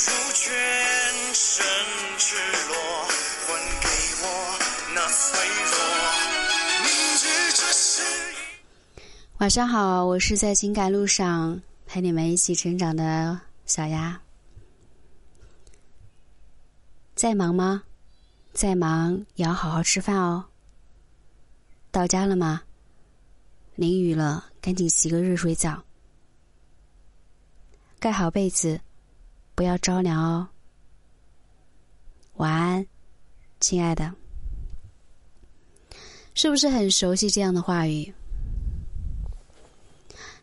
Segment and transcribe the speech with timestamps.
[0.00, 0.54] 如全
[1.34, 1.66] 身
[2.18, 2.36] 赤
[2.68, 2.76] 裸，
[3.48, 3.50] 还
[3.80, 3.88] 给
[4.22, 4.24] 我
[4.94, 5.74] 那脆弱。
[6.84, 8.02] 明知这是
[9.38, 14.20] 晚上好，我是在情感路上陪你们一起成长的小丫。
[17.16, 17.82] 在忙吗？
[18.52, 20.44] 再忙也要好好吃饭哦。
[21.90, 22.62] 到家了吗？
[23.74, 25.82] 淋雨了，赶紧洗个热水澡。
[27.98, 28.80] 盖好被子，
[29.58, 30.48] 不要着凉哦。
[32.34, 32.86] 晚安，
[33.58, 34.14] 亲爱的。
[36.32, 38.14] 是不是很熟悉这样的话语？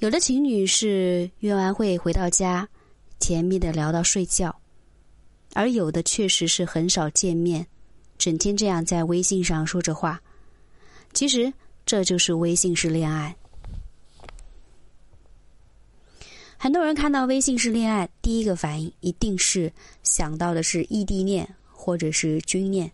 [0.00, 2.68] 有的情侣是约完会回到家，
[3.18, 4.54] 甜蜜的聊到睡觉，
[5.54, 7.66] 而有的确实是很少见面，
[8.18, 10.20] 整天这样在微信上说着话。
[11.14, 11.50] 其实
[11.86, 13.34] 这就是微信式恋爱。
[16.60, 19.72] 很多人看到微信式恋爱，第一个反应一定是
[20.02, 22.90] 想到的是异地恋或者是军恋。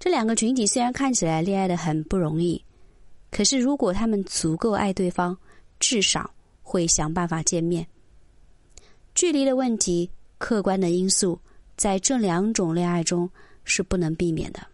[0.00, 2.64] 这两个群体虽然看起来恋爱的很不容易，
[3.30, 5.36] 可是如果他们足够爱对方，
[5.78, 6.30] 至少
[6.62, 7.86] 会想办法见面。
[9.14, 11.38] 距离的问题、客观的因素，
[11.76, 13.28] 在这两种恋爱中
[13.64, 14.66] 是不能避免的。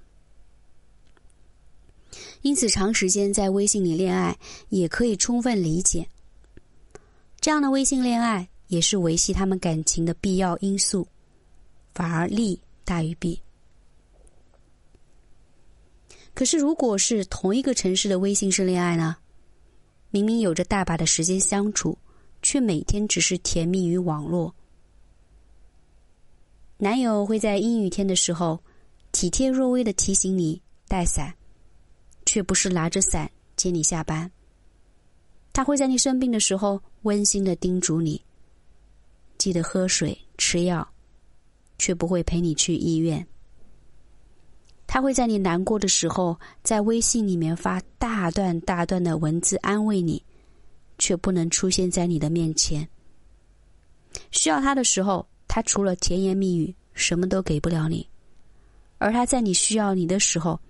[2.43, 6.07] 因此，长时间在微信里恋爱，也可以充分理解。
[7.45, 11.07] 这样的微信恋爱也是维系他们感情的必要因素，
[11.93, 13.39] 反而利大于弊。
[16.33, 19.19] 可是，如果是同一个城市的微信式恋爱呢？
[20.09, 21.99] 明明有着大把的时间相处，
[22.41, 24.55] 却每天只是甜蜜于网络。
[26.79, 28.59] 男友会在阴雨天的时候
[29.13, 30.59] 体贴若微的提醒你
[30.89, 31.35] 带伞，
[32.25, 34.33] 却不是拿着伞接你下班。
[35.55, 38.21] 他会在你生病的时候温馨的叮嘱你，
[39.39, 40.87] 记得喝水吃药，
[41.79, 43.25] 却不会陪你去医院。
[44.85, 50.21] 他会在你难过的时候在微信里面发大段大段的文字安慰你，
[50.99, 52.87] 却不能出现在你的面前。
[54.33, 58.05] 需要他的时候，他除了甜言蜜语，什么都给不了你；
[58.99, 60.61] 而他在你需要你的时候，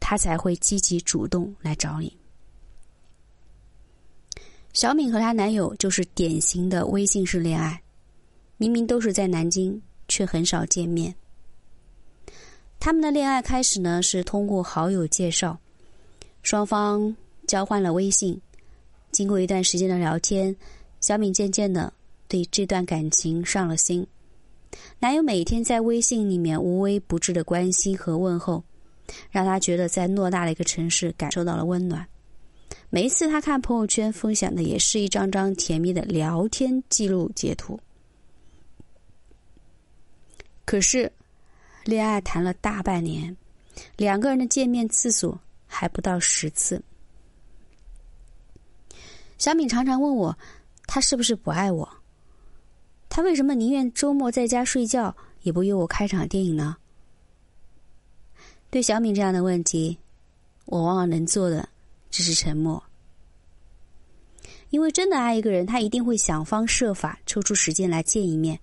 [0.00, 2.16] 他才会积极主动来找你。
[4.76, 7.80] 小敏和她男友就是典型的微信式恋爱，
[8.58, 11.14] 明明都是在南京，却很少见面。
[12.78, 15.58] 他们的恋爱开始呢是通过好友介绍，
[16.42, 17.16] 双方
[17.46, 18.38] 交换了微信。
[19.10, 20.54] 经过一段时间的聊天，
[21.00, 21.90] 小敏渐渐的
[22.28, 24.06] 对这段感情上了心。
[24.98, 28.62] 男友每天在微信里面无微不至的关心和问候，
[29.30, 32.06] 让她觉得在偌大的一个城市感受到了温暖。
[32.88, 37.78] 每一次他看朋友圈分享的也是一张张甜蜜的聊天记录截图。
[40.64, 41.10] 可是，
[41.84, 43.36] 恋爱谈了大半年，
[43.96, 45.36] 两个人的见面次数
[45.66, 46.82] 还不到十次。
[49.36, 50.36] 小敏常常问我，
[50.86, 51.88] 他是不是不爱我？
[53.08, 56.76] 他为什么宁愿周末在家睡觉，也不约我看场电影呢？
[58.70, 59.98] 对小敏这样的问题，
[60.64, 61.68] 我往往能做的。
[62.10, 62.82] 只是沉默，
[64.70, 68.58] 因为真的爱一个人，他一定会想方设法抽出时间来见一面。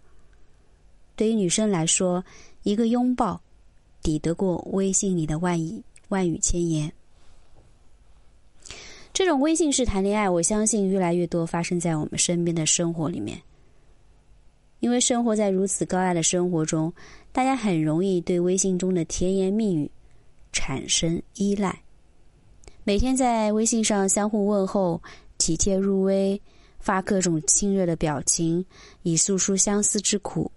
[1.16, 2.24] 对于女生来说，
[2.64, 3.40] 一个拥抱
[4.02, 6.92] 抵得过微信里的万语万语千言。
[9.14, 13.40] 这种微信式谈恋爱，我相信越来越多发生在我们身边的生活里面。
[14.80, 16.92] 因为生活在如此高压的生活中，
[17.32, 19.90] 大家很容易对微信中的甜言蜜语
[20.52, 21.80] 产生依赖。
[22.86, 25.02] 每天在微信上相互问候，
[25.38, 26.42] 体贴入微，
[26.82, 28.66] 发各种亲热的表情，
[29.04, 30.52] 以诉说相思之苦，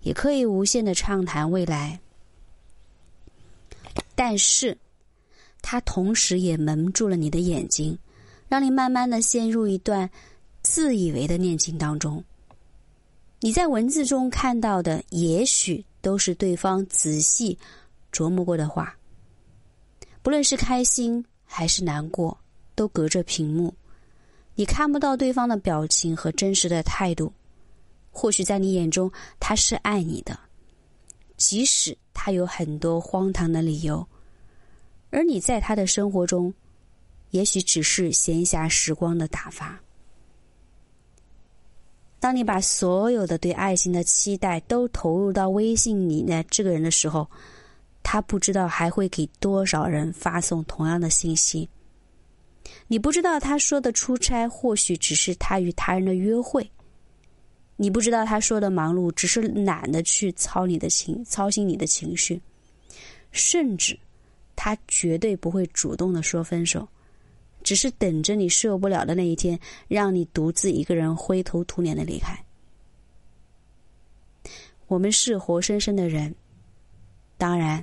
[0.00, 2.00] 也可以无限的畅谈未来。
[4.14, 4.74] 但是，
[5.60, 7.98] 它同时也蒙住了你的眼睛，
[8.48, 10.08] 让你慢慢的陷入一段
[10.62, 12.24] 自以为的恋情当中。
[13.40, 17.58] 你在文字中看到的，也许都是对方仔细
[18.10, 18.96] 琢磨过的话，
[20.22, 21.22] 不论是开心。
[21.52, 22.38] 还是难过，
[22.76, 23.74] 都隔着屏幕，
[24.54, 27.32] 你看不到对方的表情和真实的态度。
[28.12, 29.10] 或许在你眼中
[29.40, 30.38] 他是爱你的，
[31.36, 34.06] 即使他有很多荒唐的理由，
[35.10, 36.54] 而你在他的生活中，
[37.30, 39.78] 也许只是闲暇时光的打发。
[42.20, 47.28] 当你把所有的对爱情的期待都投入到微信里的这个人的时候。
[48.02, 51.68] 他不知道还会给多少人发送同样的信息。
[52.86, 56.68] 你不知道他说的出差或许只是他与他人的约会。
[57.76, 62.40] 你不知道他说的忙碌，只是懒得去操你的情，操心你的情绪，
[63.32, 63.98] 甚至
[64.54, 66.86] 他绝对不会主动的说分手，
[67.62, 69.58] 只是等着你受不了的那一天，
[69.88, 72.38] 让你独自一个人灰头土脸的离开。
[74.86, 76.34] 我们是活生生的人，
[77.38, 77.82] 当然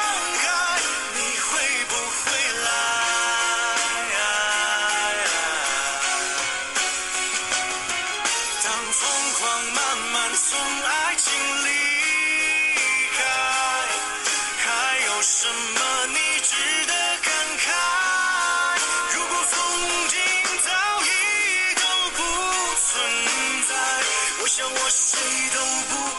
[24.53, 25.17] 像我谁
[25.53, 25.59] 都
[25.95, 26.10] 不。